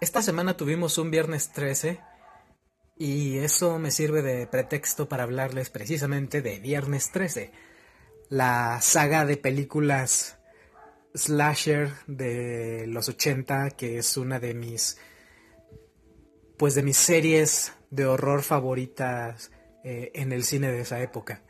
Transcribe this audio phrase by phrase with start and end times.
[0.00, 1.98] Esta semana tuvimos un viernes 13
[2.96, 7.50] y eso me sirve de pretexto para hablarles precisamente de Viernes 13,
[8.28, 10.38] la saga de películas
[11.16, 14.98] slasher de los 80 que es una de mis
[16.56, 19.50] pues de mis series de horror favoritas
[19.82, 21.42] eh, en el cine de esa época.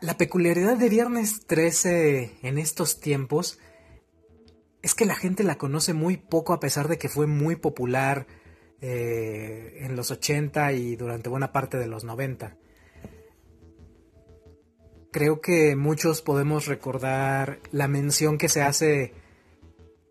[0.00, 3.58] La peculiaridad de Viernes 13 en estos tiempos
[4.82, 8.26] es que la gente la conoce muy poco a pesar de que fue muy popular
[8.80, 12.56] eh, en los 80 y durante buena parte de los 90.
[15.10, 19.14] Creo que muchos podemos recordar la mención que se hace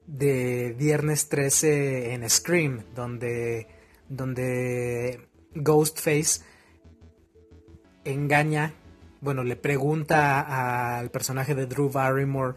[0.06, 3.68] de Viernes 13 en Scream, donde,
[4.10, 6.42] donde Ghostface
[8.04, 8.74] engaña,
[9.22, 12.56] bueno, le pregunta al personaje de Drew Barrymore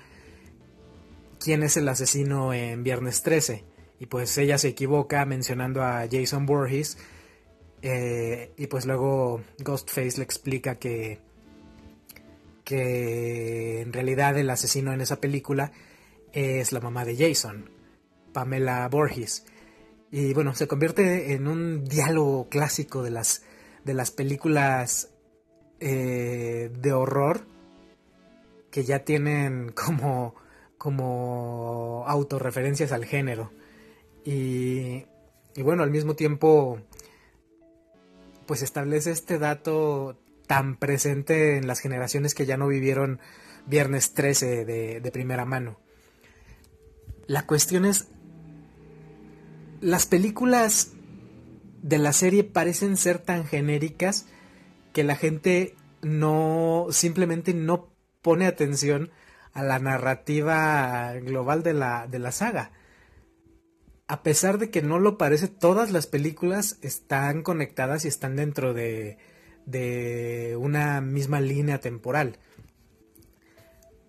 [1.41, 3.65] quién es el asesino en Viernes 13.
[3.99, 6.99] Y pues ella se equivoca mencionando a Jason Voorhees.
[7.83, 11.18] Eh, y pues luego Ghostface le explica que,
[12.63, 15.73] que en realidad el asesino en esa película
[16.33, 17.71] es la mamá de Jason,
[18.33, 19.46] Pamela Voorhees.
[20.13, 23.43] Y bueno, se convierte en un diálogo clásico de las,
[23.85, 25.11] de las películas
[25.79, 27.46] eh, de horror
[28.71, 30.35] que ya tienen como
[30.81, 33.53] como autorreferencias al género.
[34.25, 35.05] Y,
[35.63, 36.81] bueno, al mismo tiempo,
[38.47, 43.21] pues establece este dato tan presente en las generaciones que ya no vivieron
[43.67, 45.79] Viernes 13 de, de primera mano.
[47.27, 48.09] La cuestión es,
[49.83, 50.93] las películas
[51.83, 54.25] de la serie parecen ser tan genéricas
[54.95, 57.91] que la gente no simplemente no
[58.23, 59.11] pone atención
[59.52, 62.73] a la narrativa global de la, de la saga.
[64.06, 68.75] A pesar de que no lo parece, todas las películas están conectadas y están dentro
[68.75, 69.19] de,
[69.66, 72.39] de una misma línea temporal.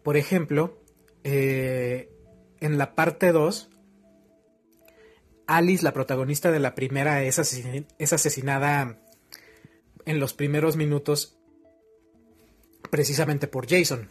[0.04, 0.82] Por ejemplo,
[1.24, 2.10] eh,
[2.60, 3.70] en la parte 2,
[5.46, 8.98] Alice, la protagonista de la primera, es, es asesinada
[10.06, 11.38] en los primeros minutos
[12.90, 14.10] precisamente por Jason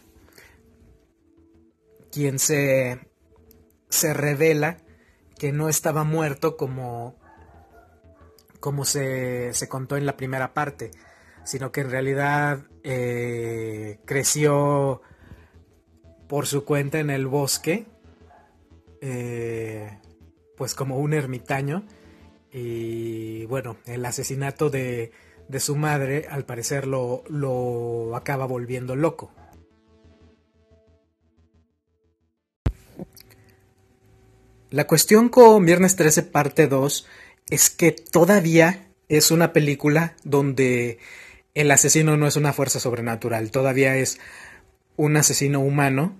[2.11, 2.99] quien se,
[3.89, 4.77] se revela
[5.37, 7.15] que no estaba muerto como,
[8.59, 10.91] como se, se contó en la primera parte,
[11.43, 15.01] sino que en realidad eh, creció
[16.27, 17.87] por su cuenta en el bosque,
[19.01, 19.99] eh,
[20.55, 21.85] pues como un ermitaño,
[22.51, 25.11] y bueno, el asesinato de,
[25.47, 29.31] de su madre al parecer lo, lo acaba volviendo loco.
[34.71, 37.05] La cuestión con Viernes 13 parte 2
[37.49, 40.97] es que todavía es una película donde
[41.53, 44.17] el asesino no es una fuerza sobrenatural, todavía es
[44.95, 46.17] un asesino humano,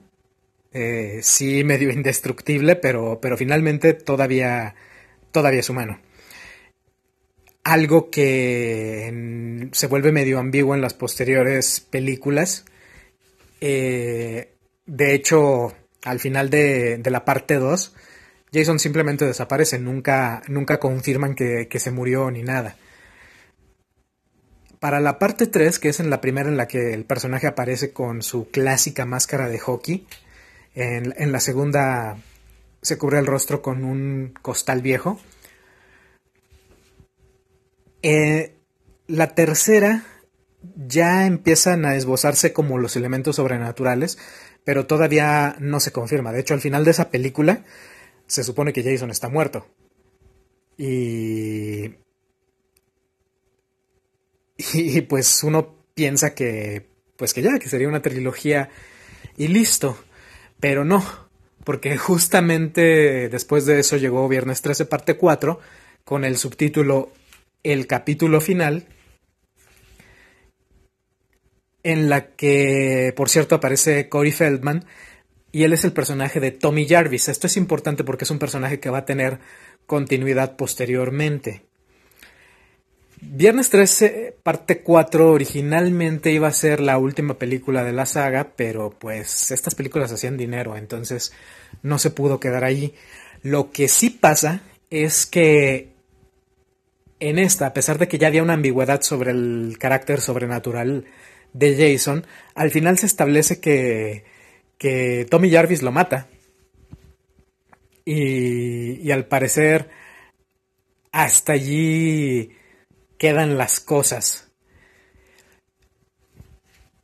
[0.74, 4.76] eh, sí medio indestructible, pero, pero finalmente todavía,
[5.32, 6.02] todavía es humano.
[7.64, 12.66] Algo que se vuelve medio ambiguo en las posteriores películas.
[13.62, 15.74] Eh, de hecho,
[16.04, 17.96] al final de, de la parte 2,
[18.54, 22.76] Jason simplemente desaparece, nunca, nunca confirman que, se murió ni nada.
[24.80, 27.94] Para la parte 3, que es en la primera en la que el personaje aparece
[27.94, 30.06] con su clásica máscara de hockey,
[30.76, 32.18] en, la segunda
[32.82, 35.20] se cubre el rostro con un costal viejo.
[38.02, 38.56] Eh,
[39.08, 40.04] la tercera
[40.76, 44.18] ya empiezan a esbozarse como los elementos sobrenaturales,
[44.66, 46.34] pero todavía no se confirma.
[46.34, 47.64] De hecho, al final de esa película
[48.32, 49.68] se supone que Jason está muerto.
[50.78, 51.96] Y...
[54.74, 56.88] Y pues uno piensa que...
[57.18, 58.70] Pues que ya, que sería una trilogía
[59.36, 59.98] y listo.
[60.62, 61.04] Pero no,
[61.66, 65.60] porque justamente después de eso llegó Viernes 13 parte 4
[66.06, 67.12] con el subtítulo
[67.64, 68.88] El capítulo final
[71.84, 74.86] en la que, por cierto, aparece Corey Feldman
[75.52, 77.30] y él es el personaje de Tommy Jarvis.
[77.30, 79.40] Esto es importante porque es un personaje que va a tener
[79.86, 81.64] continuidad posteriormente.
[83.24, 88.90] Viernes 13, parte 4, originalmente iba a ser la última película de la saga, pero
[88.90, 91.32] pues estas películas hacían dinero, entonces
[91.84, 92.96] no se pudo quedar ahí.
[93.44, 95.92] Lo que sí pasa es que
[97.20, 101.06] en esta, a pesar de que ya había una ambigüedad sobre el carácter sobrenatural
[101.54, 102.26] de Jason,
[102.56, 104.24] al final se establece que
[104.82, 106.28] que Tommy Jarvis lo mata.
[108.04, 109.90] y, y al parecer
[111.12, 112.50] hasta allí
[113.20, 114.52] quedan las cosas.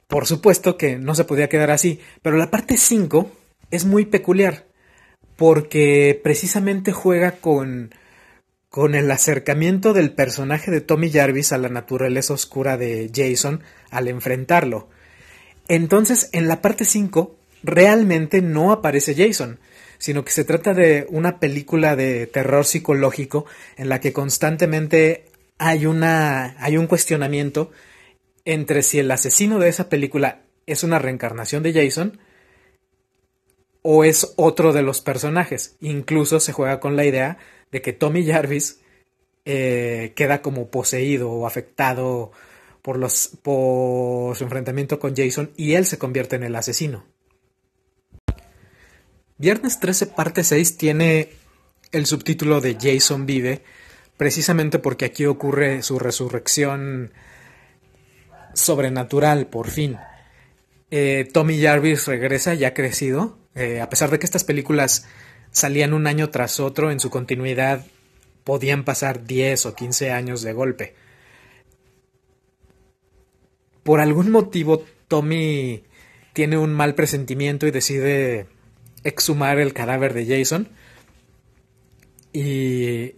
[0.08, 3.32] Por supuesto que no se podía quedar así, pero la parte 5
[3.70, 4.66] es muy peculiar
[5.36, 7.94] porque precisamente juega con,
[8.70, 14.08] con el acercamiento del personaje de Tommy Jarvis a la naturaleza oscura de Jason al
[14.08, 14.90] enfrentarlo.
[15.68, 19.60] Entonces, en la parte 5, realmente no aparece Jason,
[19.98, 23.46] sino que se trata de una película de terror psicológico
[23.78, 25.26] en la que constantemente
[25.58, 27.72] hay, una, hay un cuestionamiento
[28.46, 32.20] entre si el asesino de esa película es una reencarnación de Jason
[33.82, 35.76] o es otro de los personajes.
[35.82, 37.38] Incluso se juega con la idea
[37.72, 38.82] de que Tommy Jarvis
[39.46, 42.32] eh, queda como poseído o afectado
[42.82, 47.06] por, los, por su enfrentamiento con Jason y él se convierte en el asesino.
[49.40, 51.30] Viernes 13 parte 6 tiene
[51.92, 53.64] el subtítulo de Jason vive,
[54.18, 57.12] precisamente porque aquí ocurre su resurrección
[58.54, 59.98] sobrenatural, por fin.
[60.90, 65.06] Eh, Tommy Jarvis regresa ya crecido, eh, a pesar de que estas películas
[65.52, 67.86] salían un año tras otro, en su continuidad
[68.44, 70.96] podían pasar 10 o 15 años de golpe.
[73.84, 75.84] Por algún motivo, Tommy
[76.34, 78.48] tiene un mal presentimiento y decide
[79.04, 80.70] exhumar el cadáver de Jason.
[82.34, 83.16] Y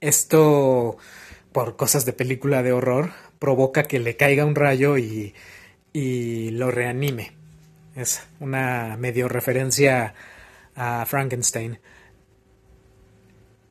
[0.00, 0.96] esto,
[1.52, 5.34] por cosas de película de horror, provoca que le caiga un rayo y,
[5.92, 7.32] y lo reanime.
[7.96, 10.14] Es una medio referencia
[10.74, 11.78] a Frankenstein.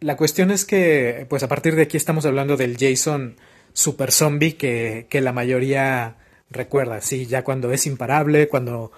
[0.01, 3.35] La cuestión es que, pues a partir de aquí estamos hablando del Jason
[3.73, 6.17] super zombie que, que la mayoría
[6.49, 8.91] recuerda, sí, ya cuando es imparable, cuando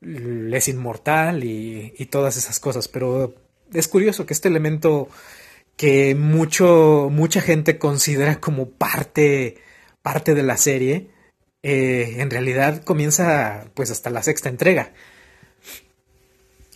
[0.00, 2.88] es inmortal y, todas esas cosas.
[2.88, 3.34] Pero
[3.72, 5.08] es curioso que este elemento
[5.76, 9.58] que mucho, mucha gente considera como parte
[10.02, 11.10] parte de la serie,
[11.62, 14.92] eh, en realidad comienza pues hasta la sexta entrega.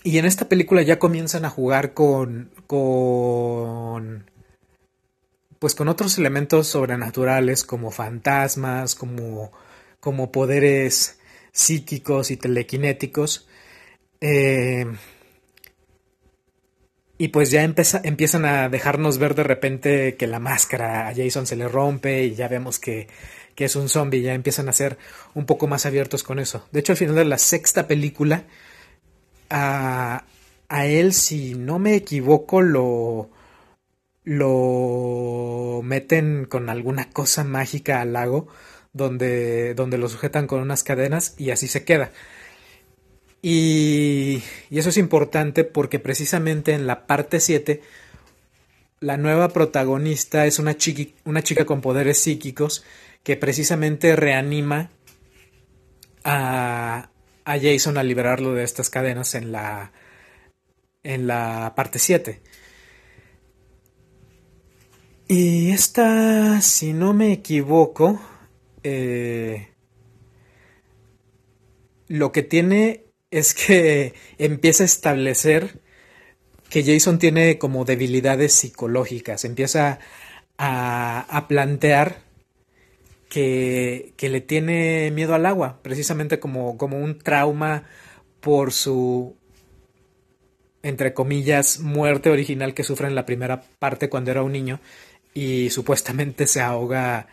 [0.03, 4.31] Y en esta película ya comienzan a jugar con, con
[5.59, 9.51] pues con otros elementos sobrenaturales como fantasmas, como,
[10.01, 11.19] como poderes
[11.55, 13.49] psíquicos y telequinéticos.
[14.21, 14.85] Eh,
[17.17, 21.57] y pues ya empiezan a dejarnos ver de repente que la máscara a Jason se
[21.57, 23.07] le rompe y ya vemos que,
[23.55, 24.99] que es un zombie, ya empiezan a ser
[25.35, 26.67] un poco más abiertos con eso.
[26.73, 28.45] De hecho, al final de la sexta película,
[29.49, 30.25] a,
[30.69, 33.31] a él, si no me equivoco, lo,
[34.25, 38.49] lo meten con alguna cosa mágica al lago,
[38.95, 42.13] donde, donde lo sujetan con unas cadenas y así se queda.
[43.43, 47.83] Y, eso es importante porque precisamente en la parte 7
[49.01, 50.75] la nueva protagonista es una,
[51.27, 52.85] una chica con poderes psíquicos
[53.23, 54.89] que precisamente reanima
[56.23, 57.11] a,
[57.45, 59.93] a, Jason a liberarlo de estas cadenas en la,
[61.03, 62.41] en la parte 7.
[65.29, 68.21] Y esta, si no me equivoco,
[68.85, 69.69] eh,
[72.07, 75.81] lo que tiene es que empieza a establecer
[76.71, 79.99] que Jason tiene como debilidades psicológicas, empieza
[80.59, 82.23] a, plantear
[83.29, 87.85] que, le tiene miedo al agua, precisamente como, como un trauma
[88.41, 89.37] por su,
[90.83, 94.81] entre comillas, muerte original que sufre en la primera parte cuando era un niño
[95.33, 97.29] y supuestamente se ahoga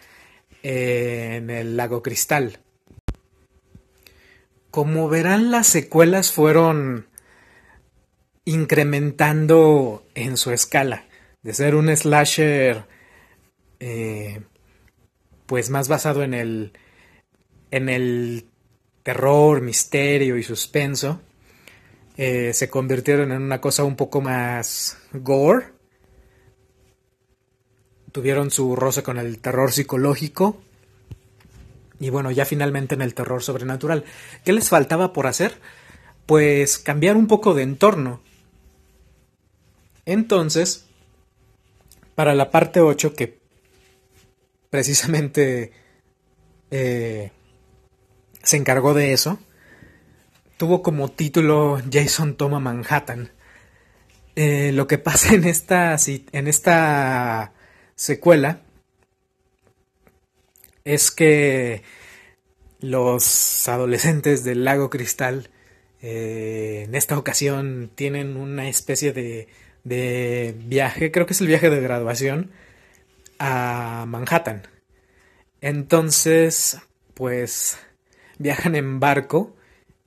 [0.63, 2.60] en el lago Cristal.
[4.70, 7.08] Como verán, las secuelas fueron
[8.46, 11.06] incrementando en su escala.
[11.41, 12.86] De ser un slasher
[13.80, 14.41] eh,
[15.46, 16.74] pues más basado en el
[17.72, 18.46] en el
[19.03, 21.22] terror, misterio y suspenso,
[22.18, 25.68] eh, se convirtieron en una cosa un poco más gore.
[28.12, 30.62] Tuvieron su roce con el terror psicológico
[32.01, 34.03] y bueno, ya finalmente en el terror sobrenatural.
[34.44, 35.53] ¿Qué les faltaba por hacer?
[36.25, 38.22] Pues cambiar un poco de entorno.
[40.06, 40.88] Entonces,
[42.15, 43.39] para la parte 8, que
[44.72, 45.74] precisamente
[46.72, 47.32] eh,
[48.41, 49.38] se encargó de eso,
[50.58, 53.32] tuvo como título Jason toma Manhattan.
[54.36, 57.53] Eh, lo que pasa en esta, en esta
[57.96, 58.62] secuela
[60.84, 61.84] es que
[62.80, 65.50] los adolescentes del lago Cristal
[66.04, 69.48] Eh, en esta ocasión tienen una especie de,
[69.84, 72.50] de viaje, creo que es el viaje de graduación
[73.38, 74.64] a Manhattan.
[75.62, 76.80] Entonces,
[77.14, 77.78] pues
[78.40, 79.56] viajan en barco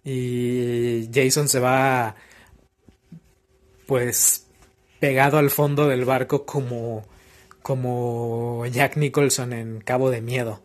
[0.02, 2.16] y Jason se va
[3.86, 4.46] pues
[4.98, 7.06] pegado al fondo del barco como
[7.64, 10.62] como Jack Nicholson en Cabo de Miedo.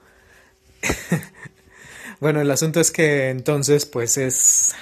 [2.20, 4.76] bueno, el asunto es que entonces pues es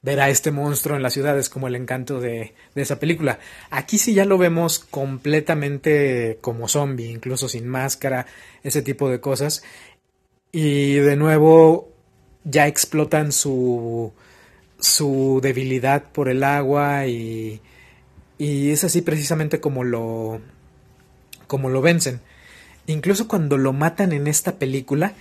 [0.00, 3.40] ver a este monstruo en las ciudades como el encanto de, de, esa película.
[3.70, 8.26] Aquí sí ya lo vemos completamente como zombie, incluso sin máscara,
[8.62, 9.64] ese tipo de cosas.
[10.52, 11.92] Y de nuevo
[12.44, 14.12] ya explotan su,
[14.78, 17.60] su debilidad por el agua y,
[18.38, 20.40] y es así precisamente como lo,
[21.48, 22.20] como lo vencen.
[22.86, 25.14] Incluso cuando lo matan en esta película,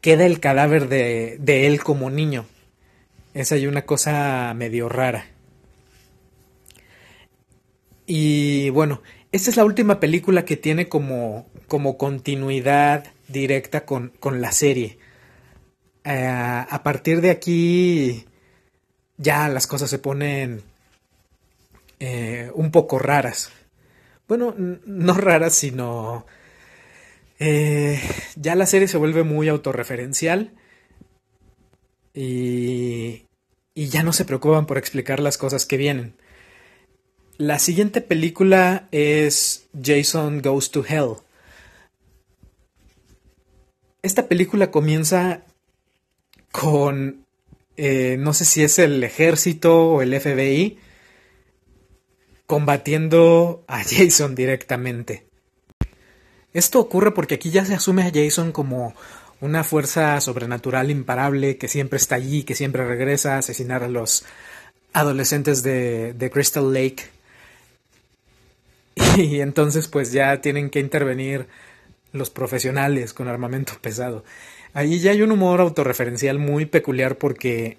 [0.00, 2.46] queda el cadáver de, de él como niño.
[3.32, 5.26] Es ahí una cosa medio rara.
[8.06, 9.00] Y bueno,
[9.32, 14.98] esta es la última película que tiene como, como continuidad directa con, con la serie.
[16.04, 18.26] Eh, a partir de aquí
[19.16, 20.62] ya las cosas se ponen
[21.98, 23.50] eh, un poco raras.
[24.28, 26.26] Bueno, no raras, sino...
[27.40, 28.00] Eh,
[28.36, 30.52] ya la serie se vuelve muy autorreferencial
[32.14, 33.26] y,
[33.74, 36.14] y ya no se preocupan por explicar las cosas que vienen.
[37.36, 41.16] La siguiente película es Jason Goes to Hell.
[44.02, 45.42] Esta película comienza
[46.52, 47.26] con,
[47.76, 50.78] eh, no sé si es el ejército o el FBI,
[52.46, 55.26] combatiendo a Jason directamente.
[56.52, 58.94] Esto ocurre porque aquí ya se asume a Jason como
[59.40, 64.24] una fuerza sobrenatural imparable que siempre está allí, que siempre regresa a asesinar a los
[64.92, 67.04] adolescentes de, de Crystal Lake.
[69.16, 71.46] Y entonces pues ya tienen que intervenir
[72.12, 74.24] los profesionales con armamento pesado.
[74.72, 77.76] Ahí ya hay un humor autorreferencial muy peculiar porque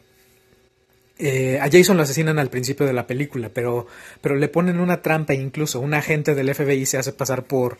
[1.17, 3.87] eh, a Jason lo asesinan al principio de la película, pero,
[4.21, 5.79] pero le ponen una trampa incluso.
[5.79, 7.77] Un agente del FBI se hace pasar por,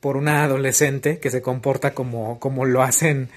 [0.00, 3.28] por una adolescente que se comporta como, como lo hacen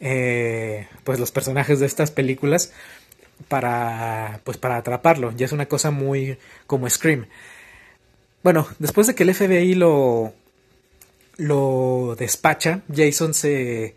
[0.00, 2.72] eh, pues los personajes de estas películas
[3.48, 5.32] para, pues para atraparlo.
[5.36, 7.26] Ya es una cosa muy como Scream.
[8.42, 10.32] Bueno, después de que el FBI lo,
[11.36, 13.96] lo despacha, Jason se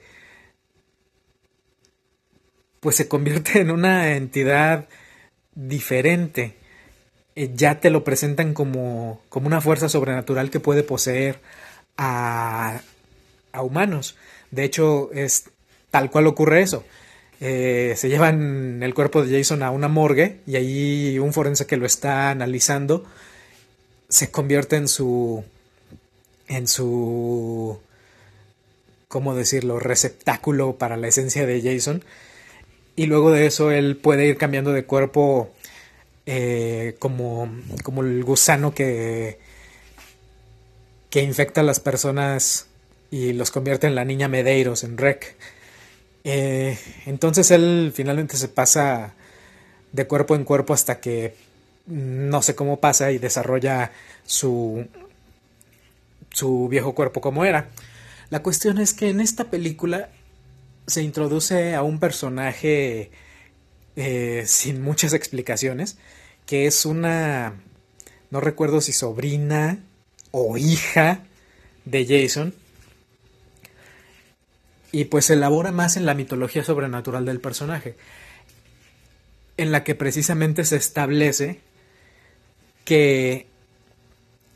[2.80, 4.88] pues se convierte en una entidad
[5.56, 6.56] diferente.
[7.36, 11.40] Eh, ya te lo presentan como, como una fuerza sobrenatural que puede poseer
[11.98, 12.82] a,
[13.52, 14.16] a humanos.
[14.52, 15.50] De hecho, es
[15.92, 16.84] tal cual ocurre eso.
[17.40, 21.78] Eh, se llevan el cuerpo de Jason a una morgue y ahí un forense que
[21.78, 23.06] lo está analizando
[24.10, 25.44] se convierte en su
[26.48, 27.80] en su
[29.08, 32.04] cómo decirlo receptáculo para la esencia de Jason
[32.98, 35.54] y luego de eso él puede ir cambiando de cuerpo
[36.26, 37.48] eh, como,
[37.84, 39.40] como el gusano que,
[41.12, 42.68] que infecta a las personas
[43.12, 45.36] y los convierte en la niña Medeiros, en Rec.
[46.24, 49.14] Eh, entonces él finalmente se pasa
[49.92, 51.36] de cuerpo en cuerpo hasta que
[51.86, 53.92] no sé cómo pasa y desarrolla
[54.26, 54.88] su,
[56.32, 57.70] su viejo cuerpo como era.
[58.32, 60.10] La cuestión es que en esta película
[60.88, 63.12] se introduce a un personaje
[63.98, 65.98] eh, sin muchas explicaciones,
[66.46, 67.56] que es una,
[68.32, 69.80] no recuerdo si sobrina
[70.32, 71.26] o hija
[71.84, 72.54] de Jason,
[74.94, 77.96] y pues se elabora más en la mitología sobrenatural del personaje,
[79.58, 81.60] en la que precisamente se establece
[82.86, 83.48] que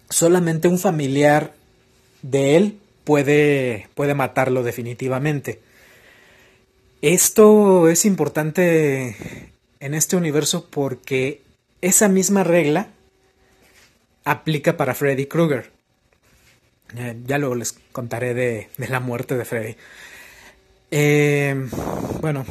[0.09, 1.53] solamente un familiar
[2.21, 5.59] de él puede, puede matarlo definitivamente.
[7.01, 9.15] Esto es importante
[9.79, 11.41] en este universo porque
[11.81, 12.89] esa misma regla
[14.23, 15.71] aplica para Freddy Krueger.
[16.95, 19.75] Eh, ya luego les contaré de, la muerte de Freddy.
[20.91, 21.55] Eh,
[22.21, 22.45] bueno,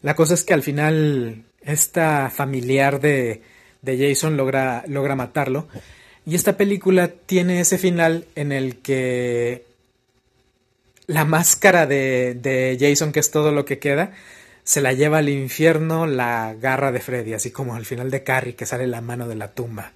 [0.00, 3.42] la cosa es que al final esta familiar de,
[3.80, 5.68] de Jason logra, logra matarlo.
[6.26, 9.71] Y esta película tiene ese final en el que
[11.06, 14.12] la máscara de, Jason, que es todo lo que queda,
[14.64, 18.54] se la lleva al infierno la garra de Freddy, así como al final de Carrie
[18.54, 19.92] que sale la mano de la tumba.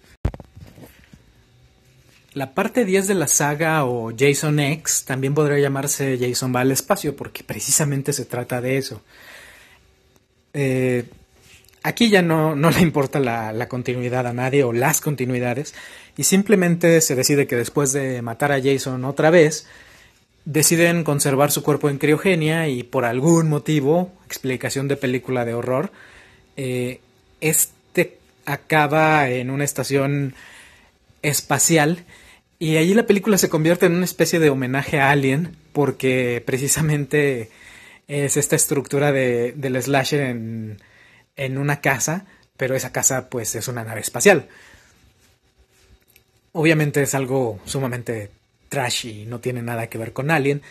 [2.33, 6.73] La parte 10 de la saga o Jason X también podría llamarse Jason va al
[6.73, 9.03] espacio porque precisamente se trata de eso.
[10.53, 11.05] Eh,
[11.87, 15.73] Aquí ya no, no le importa la, la, continuidad a nadie o las continuidades
[16.17, 19.69] y simplemente se decide que después de matar a Jason otra vez,
[20.47, 25.93] deciden conservar su cuerpo en criogenia y por algún motivo, explicación de película de horror,
[26.57, 27.01] eh,
[27.43, 30.35] este acaba en una estación
[31.21, 32.07] espacial
[32.59, 37.51] y allí la película se convierte en una especie de homenaje a Alien porque precisamente
[38.09, 40.79] es esta estructura de, del slasher en
[41.37, 42.25] en una casa,
[42.57, 44.49] pero esa casa pues es una nave espacial.
[46.53, 48.31] Obviamente es algo sumamente
[48.69, 50.63] trashy y no tiene nada que ver con Alien.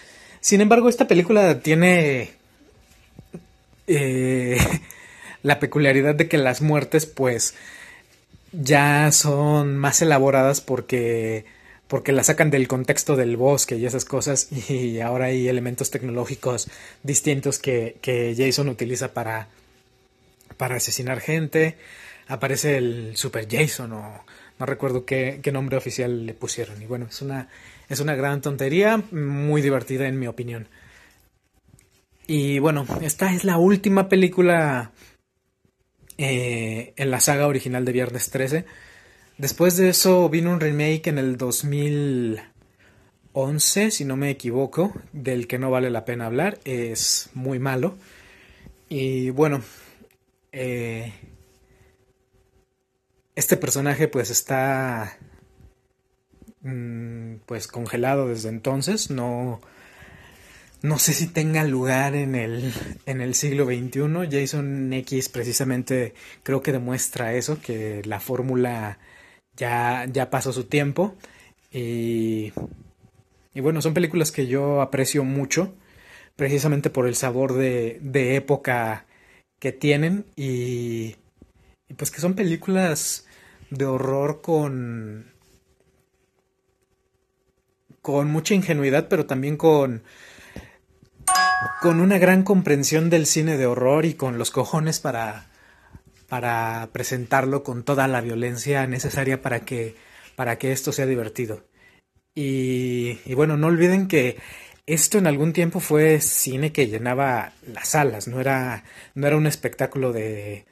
[0.41, 2.31] Sin embargo, esta película tiene
[3.87, 4.57] eh,
[5.43, 7.55] la peculiaridad de que las muertes pues
[8.51, 11.45] ya son más elaboradas porque
[11.87, 16.67] porque la sacan del contexto del bosque y esas cosas y ahora hay elementos tecnológicos
[17.03, 19.49] distintos que, que Jason utiliza para
[20.57, 21.77] para asesinar gente.
[22.27, 24.25] Aparece el Super Jason o
[24.57, 26.81] no recuerdo qué, nombre oficial le pusieron.
[26.81, 27.49] Y bueno, es una,
[27.89, 30.67] es una gran tontería, muy divertida en mi opinión.
[32.27, 34.91] Y bueno, esta es la última película
[36.17, 38.65] eh, en la saga original de Viernes 13.
[39.37, 45.59] Después de eso vino un remake en el 2011, si no me equivoco, del que
[45.59, 46.57] no vale la pena hablar.
[46.63, 47.97] Es muy malo.
[48.89, 49.61] Y bueno,
[50.51, 51.13] eh,
[53.35, 55.17] este personaje pues está
[57.45, 59.61] pues congelado desde entonces, no,
[60.81, 62.73] no sé si tenga lugar en el,
[63.05, 64.29] en el siglo XXI.
[64.29, 68.99] Jason X precisamente creo que demuestra eso, que la fórmula
[69.55, 71.15] ya, ya pasó su tiempo.
[71.71, 72.53] Y,
[73.53, 75.73] y bueno, son películas que yo aprecio mucho,
[76.35, 79.05] precisamente por el sabor de, de época
[79.59, 81.15] que tienen y,
[81.97, 83.25] pues que son películas
[83.69, 85.33] de horror con
[88.05, 90.03] con mucha ingenuidad pero también con
[91.81, 95.47] con una gran comprensión del cine de horror y con los cojones para
[96.29, 99.95] para presentarlo con toda la violencia necesaria para que
[100.35, 101.63] para que esto sea divertido.
[102.35, 104.37] Y, y bueno no olviden que
[104.85, 108.83] esto en algún tiempo fue cine que llenaba las salas, no era,
[109.15, 110.67] no era un espectáculo de,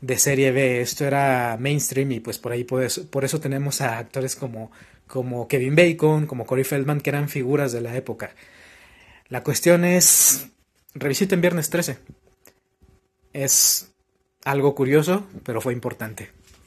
[0.00, 3.82] de serie B, esto era mainstream y pues por ahí por eso, por eso tenemos
[3.82, 4.70] a actores como,
[5.08, 8.30] como Kevin Bacon, como Corey Feldman, que eran figuras de la época.
[9.28, 10.48] La cuestión es,
[10.94, 11.98] revisiten Viernes 13.
[13.32, 13.92] Es
[14.44, 16.30] algo curioso, pero fue importante.